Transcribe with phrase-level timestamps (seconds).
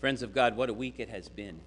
[0.00, 1.58] Friends of God, what a week it has been.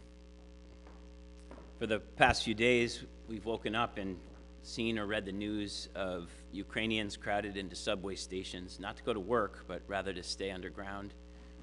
[1.79, 4.17] For the past few days, we've woken up and
[4.63, 9.19] seen or read the news of Ukrainians crowded into subway stations, not to go to
[9.19, 11.13] work, but rather to stay underground,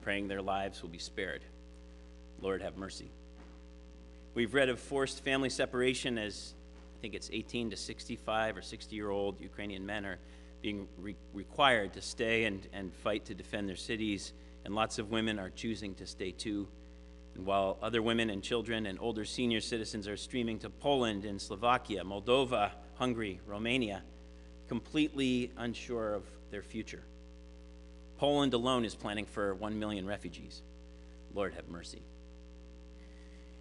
[0.03, 1.41] praying their lives will be spared.
[2.43, 3.11] Lord, have mercy.
[4.35, 6.53] We've read of forced family separation as
[6.99, 10.19] I think it's 18 to 65 or 60 year old Ukrainian men are
[10.61, 14.35] being re- required to stay and, and fight to defend their cities
[14.69, 16.69] and lots of women are choosing to stay too.
[17.35, 21.41] And while other women and children and older senior citizens are streaming to Poland and
[21.41, 24.03] Slovakia, Moldova, Hungary, Romania,
[24.69, 27.03] completely unsure of their future.
[28.19, 30.61] Poland alone is planning for 1 million refugees.
[31.33, 32.03] Lord have mercy.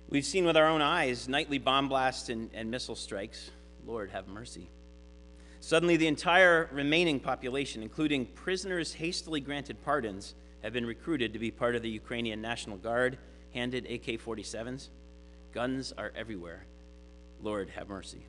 [0.10, 3.50] We've seen with our own eyes nightly bomb blasts and, and missile strikes.
[3.86, 4.70] Lord have mercy.
[5.62, 11.52] Suddenly, the entire remaining population, including prisoners hastily granted pardons, have been recruited to be
[11.52, 13.18] part of the Ukrainian National Guard,
[13.54, 14.90] handed AK 47s.
[15.54, 16.66] Guns are everywhere.
[17.42, 18.26] Lord, have mercy.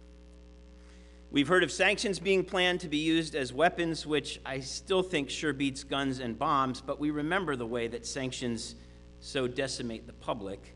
[1.30, 5.28] We've heard of sanctions being planned to be used as weapons, which I still think
[5.28, 8.74] sure beats guns and bombs, but we remember the way that sanctions
[9.20, 10.74] so decimate the public.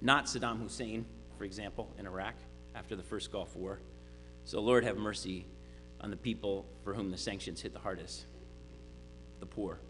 [0.00, 1.04] Not Saddam Hussein,
[1.38, 2.34] for example, in Iraq
[2.74, 3.80] after the first Gulf War.
[4.44, 5.46] So, Lord, have mercy
[6.00, 8.26] on the people for whom the sanctions hit the hardest
[9.38, 9.80] the poor.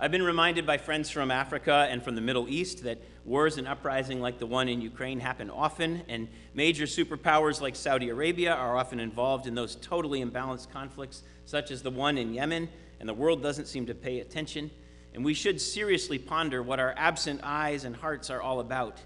[0.00, 3.68] I've been reminded by friends from Africa and from the Middle East that wars and
[3.68, 8.76] uprising like the one in Ukraine happen often, and major superpowers like Saudi Arabia are
[8.76, 13.14] often involved in those totally imbalanced conflicts, such as the one in Yemen, and the
[13.14, 14.68] world doesn't seem to pay attention.
[15.14, 19.00] And we should seriously ponder what our absent eyes and hearts are all about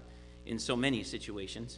[0.47, 1.77] in so many situations.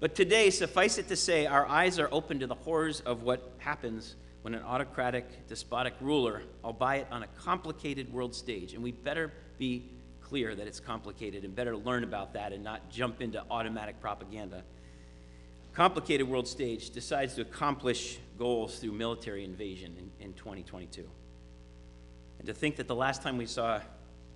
[0.00, 3.52] But today, suffice it to say, our eyes are open to the horrors of what
[3.58, 9.32] happens when an autocratic, despotic ruler, albeit on a complicated world stage, and we better
[9.56, 9.88] be
[10.20, 14.62] clear that it's complicated and better learn about that and not jump into automatic propaganda.
[15.72, 21.08] Complicated world stage decides to accomplish goals through military invasion in, in 2022.
[22.38, 23.80] And to think that the last time we saw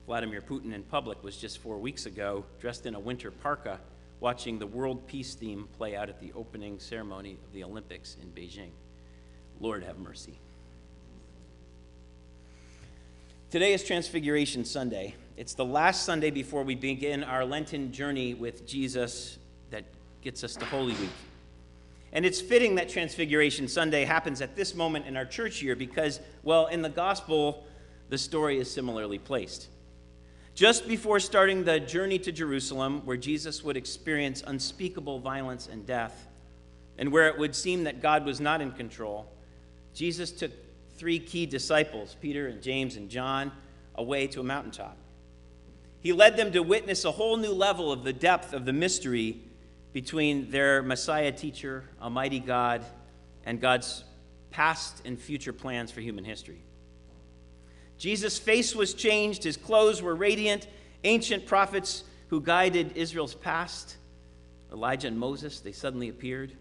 [0.06, 3.78] Vladimir Putin in public was just four weeks ago, dressed in a winter parka,
[4.20, 8.30] watching the world peace theme play out at the opening ceremony of the Olympics in
[8.30, 8.70] Beijing.
[9.60, 10.38] Lord, have mercy.
[13.50, 15.14] Today is Transfiguration Sunday.
[15.36, 19.38] It's the last Sunday before we begin our Lenten journey with Jesus
[19.70, 19.84] that
[20.20, 21.10] gets us to Holy Week.
[22.12, 26.20] And it's fitting that Transfiguration Sunday happens at this moment in our church year because,
[26.44, 27.66] well, in the gospel,
[28.10, 29.68] the story is similarly placed.
[30.54, 36.28] Just before starting the journey to Jerusalem, where Jesus would experience unspeakable violence and death,
[36.96, 39.26] and where it would seem that God was not in control,
[39.98, 40.52] Jesus took
[40.96, 43.50] three key disciples, Peter and James and John,
[43.96, 44.96] away to a mountaintop.
[45.98, 49.40] He led them to witness a whole new level of the depth of the mystery
[49.92, 52.84] between their Messiah teacher, Almighty God,
[53.44, 54.04] and God's
[54.52, 56.62] past and future plans for human history.
[57.98, 60.68] Jesus' face was changed, his clothes were radiant.
[61.02, 63.96] Ancient prophets who guided Israel's past,
[64.70, 66.52] Elijah and Moses, they suddenly appeared.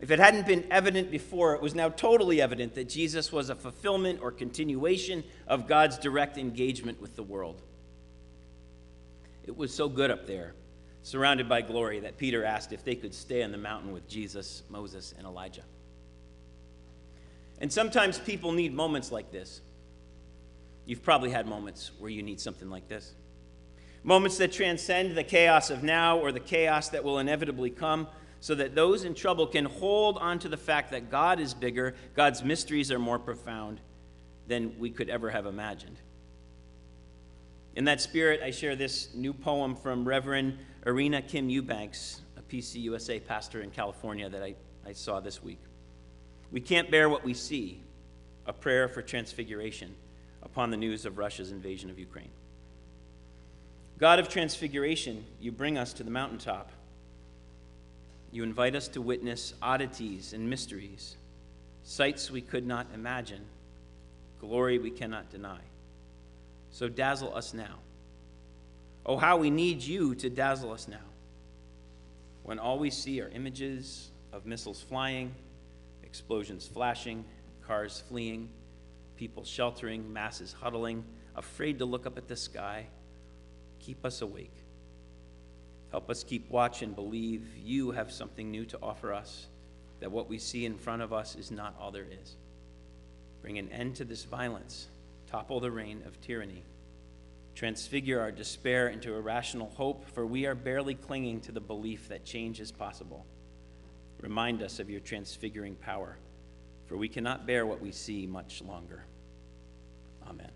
[0.00, 3.54] If it hadn't been evident before, it was now totally evident that Jesus was a
[3.54, 7.62] fulfillment or continuation of God's direct engagement with the world.
[9.46, 10.54] It was so good up there,
[11.02, 14.64] surrounded by glory, that Peter asked if they could stay on the mountain with Jesus,
[14.68, 15.64] Moses, and Elijah.
[17.58, 19.62] And sometimes people need moments like this.
[20.84, 23.14] You've probably had moments where you need something like this.
[24.04, 28.06] Moments that transcend the chaos of now or the chaos that will inevitably come
[28.40, 31.94] so that those in trouble can hold on to the fact that God is bigger,
[32.14, 33.80] God's mysteries are more profound
[34.46, 35.96] than we could ever have imagined.
[37.74, 43.26] In that spirit, I share this new poem from Reverend Irina Kim Eubanks, a PCUSA
[43.26, 44.54] pastor in California that I,
[44.86, 45.58] I saw this week.
[46.52, 47.80] We can't bear what we see,
[48.46, 49.94] a prayer for transfiguration
[50.42, 52.30] upon the news of Russia's invasion of Ukraine.
[53.98, 56.70] God of transfiguration, you bring us to the mountaintop
[58.32, 61.16] you invite us to witness oddities and mysteries,
[61.84, 63.44] sights we could not imagine,
[64.40, 65.60] glory we cannot deny.
[66.70, 67.78] So dazzle us now.
[69.04, 70.96] Oh, how we need you to dazzle us now.
[72.42, 75.34] When all we see are images of missiles flying,
[76.02, 77.24] explosions flashing,
[77.66, 78.48] cars fleeing,
[79.16, 82.86] people sheltering, masses huddling, afraid to look up at the sky,
[83.78, 84.52] keep us awake.
[85.96, 89.46] Help us keep watch and believe you have something new to offer us,
[90.00, 92.36] that what we see in front of us is not all there is.
[93.40, 94.88] Bring an end to this violence,
[95.26, 96.62] topple the reign of tyranny.
[97.54, 102.26] Transfigure our despair into irrational hope, for we are barely clinging to the belief that
[102.26, 103.24] change is possible.
[104.20, 106.18] Remind us of your transfiguring power,
[106.84, 109.06] for we cannot bear what we see much longer.
[110.28, 110.50] Amen.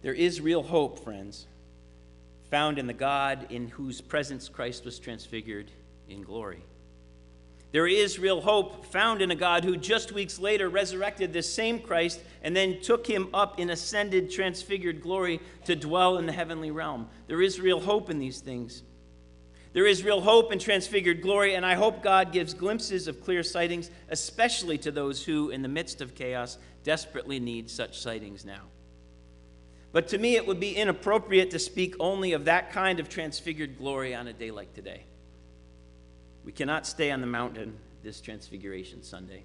[0.00, 1.46] There is real hope, friends,
[2.50, 5.70] found in the God in whose presence Christ was transfigured
[6.08, 6.62] in glory.
[7.70, 11.80] There is real hope found in a God who just weeks later resurrected this same
[11.80, 16.70] Christ and then took him up in ascended, transfigured glory to dwell in the heavenly
[16.70, 17.08] realm.
[17.26, 18.82] There is real hope in these things.
[19.74, 23.42] There is real hope in transfigured glory, and I hope God gives glimpses of clear
[23.42, 28.62] sightings, especially to those who, in the midst of chaos, desperately need such sightings now.
[29.92, 33.78] But to me, it would be inappropriate to speak only of that kind of transfigured
[33.78, 35.04] glory on a day like today.
[36.44, 39.44] We cannot stay on the mountain this Transfiguration Sunday.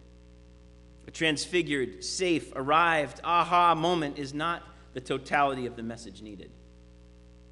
[1.07, 4.63] A transfigured, safe, arrived, aha moment is not
[4.93, 6.51] the totality of the message needed.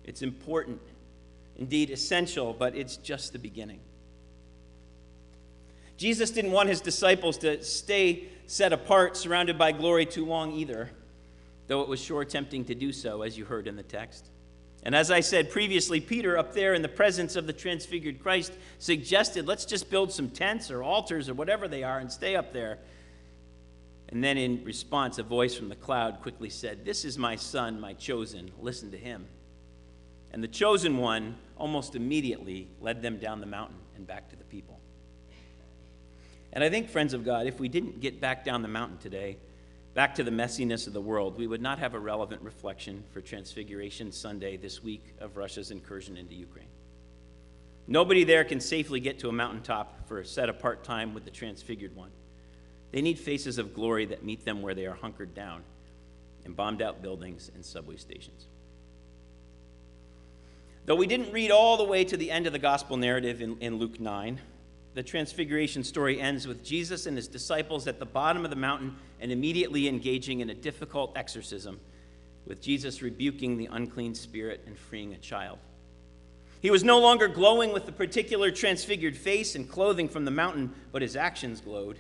[0.04, 0.82] It's important,
[1.58, 3.80] indeed essential, but it's just the beginning.
[5.98, 10.90] Jesus didn't want his disciples to stay set apart, surrounded by glory too long either,
[11.68, 14.30] though it was sure tempting to do so, as you heard in the text.
[14.84, 18.54] And as I said previously, Peter, up there in the presence of the transfigured Christ,
[18.80, 22.52] suggested let's just build some tents or altars or whatever they are and stay up
[22.52, 22.80] there.
[24.10, 27.80] And then in response, a voice from the cloud quickly said, This is my son,
[27.80, 28.52] my chosen.
[28.60, 29.26] Listen to him.
[30.34, 34.44] And the chosen one almost immediately led them down the mountain and back to the
[34.46, 34.80] people.
[36.54, 39.38] And I think, friends of God, if we didn't get back down the mountain today,
[39.94, 43.22] back to the messiness of the world, we would not have a relevant reflection for
[43.22, 46.68] Transfiguration Sunday this week of Russia's incursion into Ukraine.
[47.88, 51.32] Nobody there can safely get to a mountaintop for a set apart time with the
[51.32, 52.12] transfigured one.
[52.92, 55.64] They need faces of glory that meet them where they are hunkered down
[56.46, 58.48] in bombed out buildings and subway stations.
[60.86, 63.58] Though we didn't read all the way to the end of the gospel narrative in,
[63.60, 64.40] in Luke 9,
[64.94, 68.96] the transfiguration story ends with Jesus and his disciples at the bottom of the mountain
[69.22, 71.80] and immediately engaging in a difficult exorcism,
[72.46, 75.60] with Jesus rebuking the unclean spirit and freeing a child.
[76.62, 80.74] He was no longer glowing with the particular transfigured face and clothing from the mountain,
[80.92, 82.00] but his actions glowed.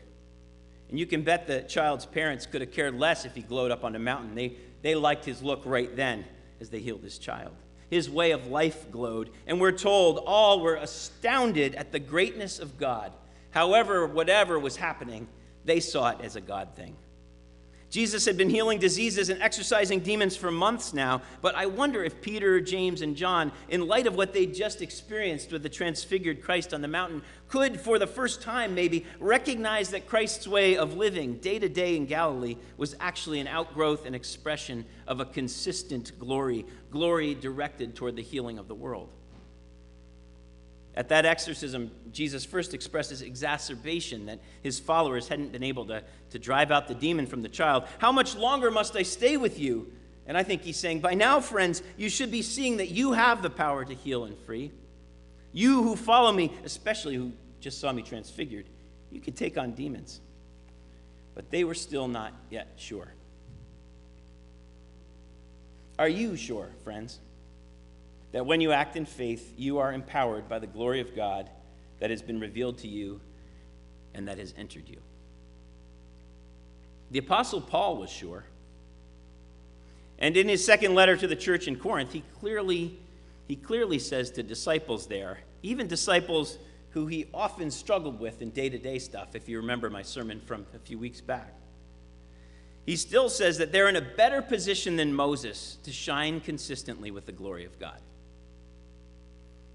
[0.89, 3.85] And you can bet the child's parents could have cared less if he glowed up
[3.85, 4.35] on the mountain.
[4.35, 6.25] They, they liked his look right then
[6.59, 7.53] as they healed his child
[7.91, 9.29] his way of life glowed.
[9.45, 13.11] And we're told all were astounded at the greatness of God.
[13.51, 15.27] However, whatever was happening,
[15.65, 16.95] they saw it as a God thing.
[17.91, 22.21] Jesus had been healing diseases and exorcising demons for months now, but I wonder if
[22.21, 26.73] Peter, James, and John, in light of what they just experienced with the transfigured Christ
[26.73, 31.35] on the mountain, could, for the first time maybe, recognize that Christ's way of living
[31.39, 36.65] day to day in Galilee was actually an outgrowth and expression of a consistent glory,
[36.91, 39.09] glory directed toward the healing of the world.
[40.95, 46.39] At that exorcism, Jesus first expresses exacerbation that his followers hadn't been able to, to
[46.39, 47.85] drive out the demon from the child.
[47.99, 49.91] How much longer must I stay with you?
[50.27, 53.41] And I think he's saying, By now, friends, you should be seeing that you have
[53.41, 54.71] the power to heal and free.
[55.53, 58.65] You who follow me, especially who just saw me transfigured,
[59.11, 60.19] you can take on demons.
[61.35, 63.13] But they were still not yet sure.
[65.97, 67.19] Are you sure, friends?
[68.31, 71.49] That when you act in faith, you are empowered by the glory of God
[71.99, 73.19] that has been revealed to you
[74.13, 74.97] and that has entered you.
[77.11, 78.45] The Apostle Paul was sure.
[80.17, 82.97] And in his second letter to the church in Corinth, he clearly,
[83.47, 86.57] he clearly says to disciples there, even disciples
[86.91, 90.41] who he often struggled with in day to day stuff, if you remember my sermon
[90.41, 91.53] from a few weeks back.
[92.85, 97.25] He still says that they're in a better position than Moses to shine consistently with
[97.25, 97.99] the glory of God.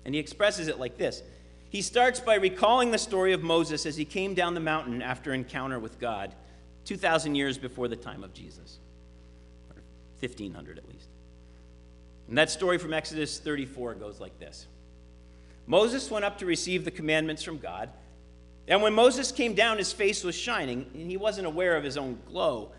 [0.06, 1.22] And he expresses it like this
[1.68, 5.34] He starts by recalling the story of Moses as he came down the mountain after
[5.34, 6.32] encounter with God
[6.86, 8.78] 2,000 years before the time of Jesus,
[9.68, 9.82] or
[10.20, 11.08] 1,500 at least.
[12.28, 14.68] And that story from Exodus 34 goes like this
[15.66, 17.90] Moses went up to receive the commandments from God.
[18.68, 21.96] And when Moses came down, his face was shining, and he wasn't aware of his
[21.96, 22.70] own glow,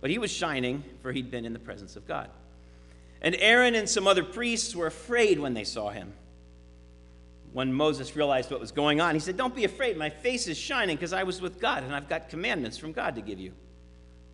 [0.00, 2.30] but he was shining, for he'd been in the presence of God.
[3.20, 6.14] And Aaron and some other priests were afraid when they saw him
[7.54, 9.96] when Moses realized what was going on, he said, Don't be afraid.
[9.96, 13.14] My face is shining because I was with God and I've got commandments from God
[13.14, 13.52] to give you.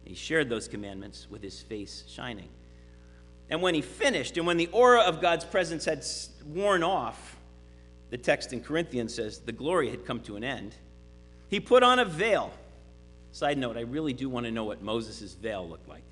[0.05, 2.49] He shared those commandments with his face shining.
[3.51, 6.03] And when he finished, and when the aura of God's presence had
[6.47, 7.37] worn off,
[8.09, 10.75] the text in Corinthians says the glory had come to an end.
[11.49, 12.51] He put on a veil.
[13.33, 16.05] Side note, I really do want to know what Moses' veil looked like.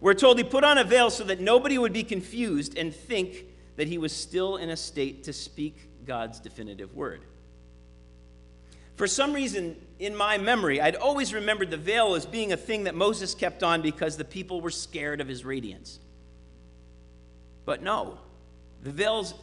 [0.00, 3.45] We're told he put on a veil so that nobody would be confused and think
[3.76, 7.22] that he was still in a state to speak God's definitive word.
[8.96, 12.84] For some reason, in my memory, I'd always remembered the veil as being a thing
[12.84, 15.98] that Moses kept on because the people were scared of his radiance.
[17.66, 18.18] But no,
[18.82, 19.34] the veil's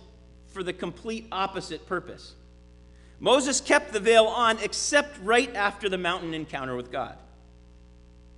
[0.48, 2.34] for the complete opposite purpose.
[3.20, 7.18] Moses kept the veil on except right after the mountain encounter with God.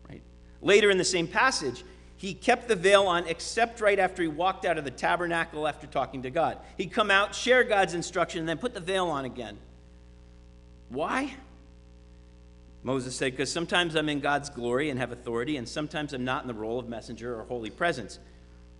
[0.09, 0.21] Right?
[0.61, 1.83] Later in the same passage,
[2.17, 5.85] he kept the veil on except right after he walked out of the tabernacle after
[5.85, 6.57] talking to God.
[6.77, 9.57] He'd come out, share God's instruction, and then put the veil on again.
[10.89, 11.33] Why?
[12.83, 16.43] Moses said, Because sometimes I'm in God's glory and have authority, and sometimes I'm not
[16.43, 18.19] in the role of messenger or holy presence.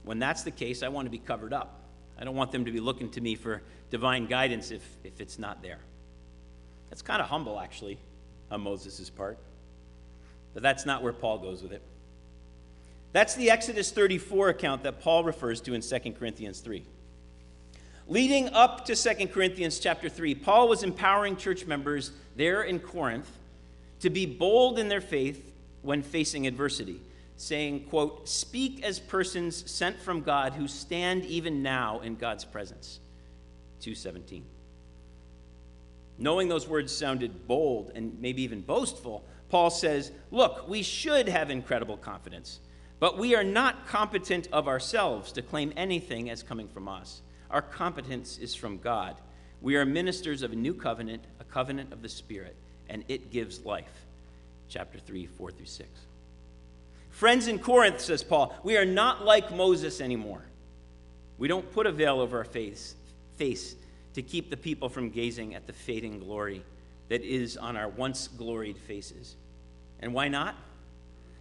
[0.03, 1.81] When that's the case, I want to be covered up.
[2.17, 5.37] I don't want them to be looking to me for divine guidance if, if it's
[5.37, 5.79] not there.
[6.89, 7.97] That's kind of humble, actually,
[8.49, 9.39] on Moses' part.
[10.53, 11.81] But that's not where Paul goes with it.
[13.15, 16.83] That's the Exodus 34 account that Paul refers to in 2 Corinthians 3.
[18.09, 23.31] Leading up to 2 Corinthians chapter 3, Paul was empowering church members there in Corinth
[24.01, 26.99] to be bold in their faith when facing adversity,
[27.37, 32.99] saying, quote, "Speak as persons sent from God who stand even now in God's presence."
[33.79, 34.43] 217.
[36.17, 41.49] Knowing those words sounded bold and maybe even boastful, Paul says, "Look, we should have
[41.49, 42.59] incredible confidence."
[42.99, 47.21] But we are not competent of ourselves to claim anything as coming from us.
[47.49, 49.15] Our competence is from God.
[49.61, 52.55] We are ministers of a new covenant, a covenant of the Spirit,
[52.89, 54.05] and it gives life.
[54.69, 55.89] Chapter 3, 4 through 6.
[57.09, 60.43] Friends in Corinth, says Paul, we are not like Moses anymore.
[61.37, 62.95] We don't put a veil over our face,
[63.37, 63.75] face
[64.13, 66.63] to keep the people from gazing at the fading glory
[67.09, 69.35] that is on our once gloried faces.
[69.99, 70.55] And why not?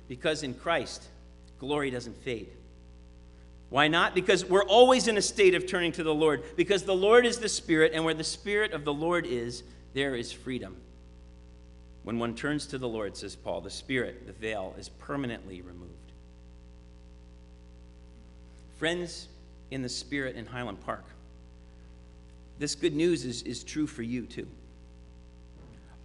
[0.08, 1.04] Because in Christ,
[1.58, 2.50] glory doesn't fade.
[3.70, 4.14] Why not?
[4.14, 6.44] Because we're always in a state of turning to the Lord.
[6.56, 10.14] Because the Lord is the Spirit, and where the Spirit of the Lord is, there
[10.14, 10.76] is freedom.
[12.04, 15.90] When one turns to the Lord, says Paul, the Spirit, the veil, is permanently removed.
[18.78, 19.28] Friends
[19.70, 21.04] in the Spirit in Highland Park,
[22.58, 24.46] this good news is, is true for you too.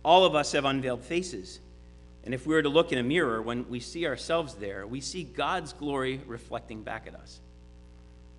[0.03, 1.60] All of us have unveiled faces.
[2.24, 5.02] And if we were to look in a mirror, when we see ourselves there, we
[5.02, 7.40] see God's glory reflecting back at us.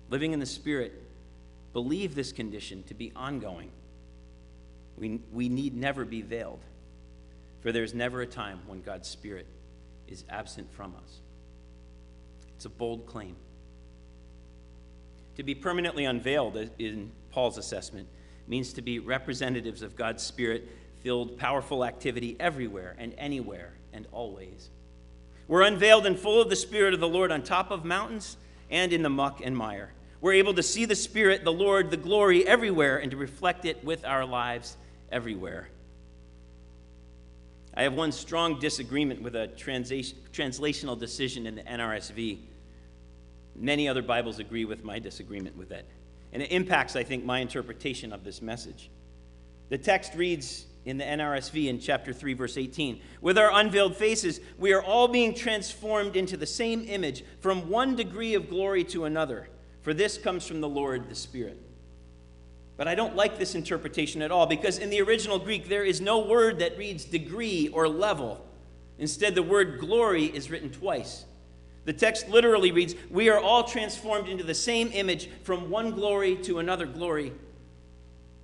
[0.09, 0.93] Living in the Spirit,
[1.73, 3.71] believe this condition to be ongoing.
[4.97, 6.59] We, we need never be veiled,
[7.61, 9.47] for there's never a time when God's Spirit
[10.07, 11.21] is absent from us.
[12.55, 13.35] It's a bold claim.
[15.37, 18.07] To be permanently unveiled, in Paul's assessment,
[18.47, 20.67] means to be representatives of God's Spirit
[21.03, 24.69] filled, powerful activity everywhere and anywhere and always.
[25.47, 28.37] We're unveiled and full of the Spirit of the Lord on top of mountains
[28.69, 29.91] and in the muck and mire.
[30.21, 33.83] We're able to see the Spirit, the Lord, the glory everywhere and to reflect it
[33.83, 34.77] with our lives
[35.11, 35.67] everywhere.
[37.73, 42.37] I have one strong disagreement with a translational decision in the NRSV.
[43.55, 45.85] Many other Bibles agree with my disagreement with it.
[46.33, 48.89] And it impacts, I think, my interpretation of this message.
[49.69, 53.01] The text reads in the NRSV in chapter 3, verse 18.
[53.21, 57.95] With our unveiled faces, we are all being transformed into the same image from one
[57.95, 59.49] degree of glory to another,
[59.81, 61.61] for this comes from the Lord, the Spirit.
[62.77, 66.01] But I don't like this interpretation at all because in the original Greek, there is
[66.01, 68.43] no word that reads degree or level.
[68.97, 71.25] Instead, the word glory is written twice.
[71.85, 76.35] The text literally reads, We are all transformed into the same image from one glory
[76.37, 77.33] to another glory.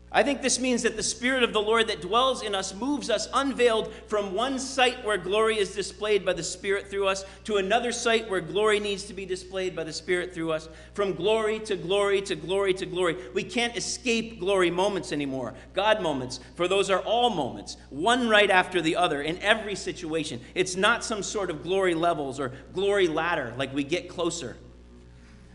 [0.09, 3.09] I think this means that the Spirit of the Lord that dwells in us moves
[3.09, 7.57] us unveiled from one site where glory is displayed by the Spirit through us to
[7.57, 10.69] another site where glory needs to be displayed by the Spirit through us.
[10.93, 13.17] From glory to glory to glory to glory.
[13.33, 18.49] We can't escape glory moments anymore, God moments, for those are all moments, one right
[18.49, 20.39] after the other in every situation.
[20.55, 24.55] It's not some sort of glory levels or glory ladder like we get closer.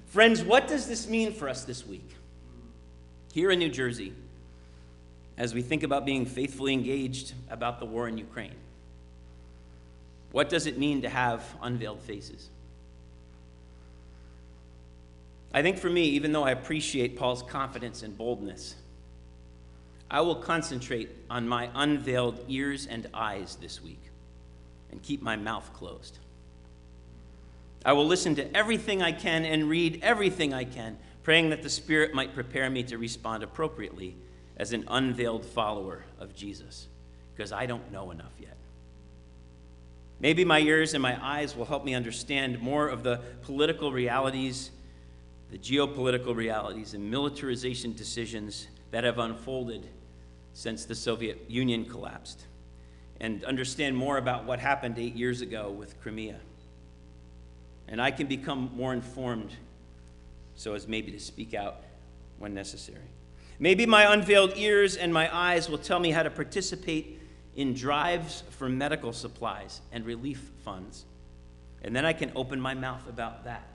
[0.09, 2.17] Friends, what does this mean for us this week?
[3.33, 4.13] Here in New Jersey,
[5.43, 8.55] as we think about being faithfully engaged about the war in Ukraine?
[10.31, 12.49] What does it mean to have unveiled faces?
[15.53, 18.77] I think for me, even though I appreciate Paul's confidence and boldness,
[20.09, 24.03] I will concentrate on my unveiled ears and eyes this week
[24.93, 26.21] and keep my mouth closed.
[27.85, 31.69] I will listen to everything I can and read everything I can, praying that the
[31.69, 34.15] Spirit might prepare me to respond appropriately
[34.57, 36.89] as an unveiled follower of Jesus
[37.35, 38.57] because I don't know enough yet.
[40.21, 44.71] Maybe my ears and my eyes will help me understand more of the political realities,
[45.51, 49.89] the geopolitical realities, and militarization decisions that have unfolded
[50.53, 52.45] since the Soviet Union collapsed,
[53.21, 56.39] and understand more about what happened eight years ago with Crimea.
[57.89, 59.51] And I can become more informed
[60.55, 61.79] so as maybe to speak out
[62.39, 63.09] when necessary.
[63.63, 67.21] Maybe my unveiled ears and my eyes will tell me how to participate
[67.55, 71.05] in drives for medical supplies and relief funds.
[71.83, 73.69] And then I can open my mouth about that.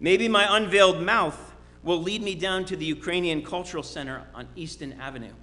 [0.00, 4.94] Maybe my unveiled mouth will lead me down to the Ukrainian Cultural Center on Easton
[4.94, 5.34] Avenue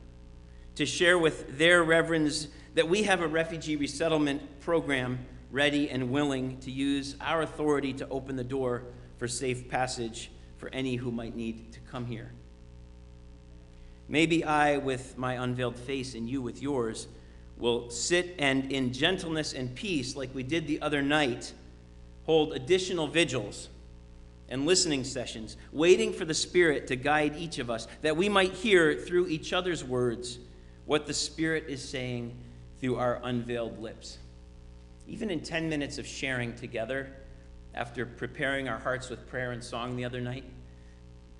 [0.75, 5.19] to share with their reverends that we have a refugee resettlement program
[5.51, 8.83] ready and willing to use our authority to open the door
[9.15, 12.33] for safe passage for any who might need to come here.
[14.09, 17.07] Maybe I, with my unveiled face, and you with yours,
[17.57, 21.53] will sit and in gentleness and peace, like we did the other night,
[22.25, 23.69] hold additional vigils
[24.49, 28.53] and listening sessions, waiting for the Spirit to guide each of us, that we might
[28.53, 30.39] hear through each other's words
[30.85, 32.35] what the Spirit is saying
[32.81, 34.17] through our unveiled lips.
[35.07, 37.11] Even in 10 minutes of sharing together,
[37.75, 40.45] after preparing our hearts with prayer and song the other night,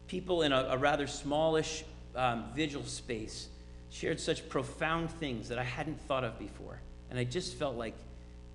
[0.07, 1.83] people in a, a rather smallish
[2.15, 3.47] um, vigil space
[3.89, 6.79] shared such profound things that I hadn't thought of before.
[7.09, 7.95] And I just felt like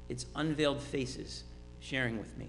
[0.09, 1.45] it's unveiled faces
[1.81, 2.49] sharing with me.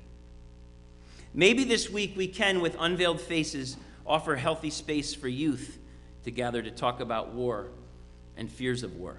[1.33, 5.77] Maybe this week we can, with unveiled faces, offer healthy space for youth
[6.23, 7.67] to gather to talk about war
[8.37, 9.17] and fears of war.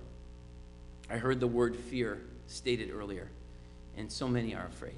[1.11, 3.29] I heard the word fear stated earlier,
[3.97, 4.95] and so many are afraid.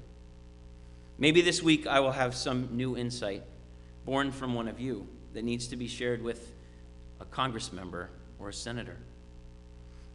[1.17, 3.43] Maybe this week I will have some new insight
[4.05, 6.53] born from one of you that needs to be shared with
[7.19, 8.09] a congress member
[8.39, 8.97] or a senator.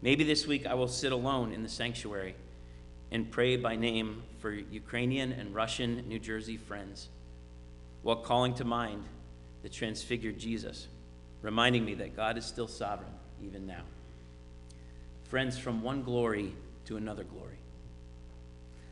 [0.02, 2.34] Maybe this week I will sit alone in the sanctuary
[3.10, 7.08] and pray by name for Ukrainian and Russian New Jersey friends
[8.02, 9.04] while calling to mind
[9.62, 10.88] the transfigured Jesus,
[11.40, 13.12] reminding me that God is still sovereign
[13.42, 13.82] even now.
[15.24, 16.52] Friends, from one glory
[16.84, 17.56] to another glory.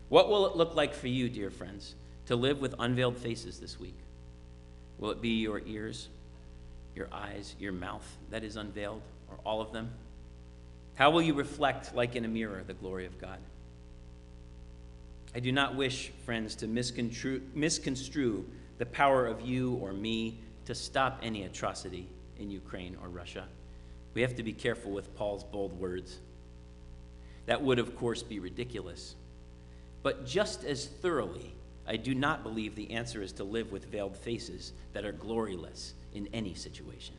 [0.09, 1.95] What will it look like for you, dear friends,
[2.27, 3.97] to live with unveiled faces this week?
[4.99, 6.09] Will it be your ears,
[6.95, 9.91] your eyes, your mouth that is unveiled, or all of them?
[10.95, 13.39] How will you reflect, like in a mirror, the glory of God?
[15.35, 18.45] I do not wish, friends, to misconstrue, misconstrue
[18.79, 22.07] the power of you or me to stop any atrocity
[22.39, 23.47] in Ukraine or Russia.
[24.15, 26.19] We have to be careful with Paul's bold words.
[27.47, 29.15] That would, of course, be ridiculous.
[30.03, 31.55] But just as thoroughly,
[31.87, 35.93] I do not believe the answer is to live with veiled faces that are gloryless
[36.15, 37.15] in any situation.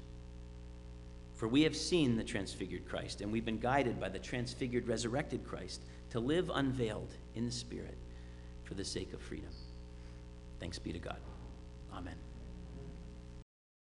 [1.35, 5.45] For we have seen the transfigured Christ, and we've been guided by the transfigured, resurrected
[5.45, 7.97] Christ to live unveiled in the Spirit
[8.63, 9.49] for the sake of freedom.
[10.59, 11.17] Thanks be to God.
[11.93, 12.15] Amen.